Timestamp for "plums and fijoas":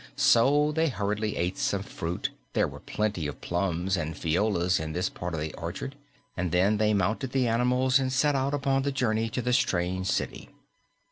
3.39-4.79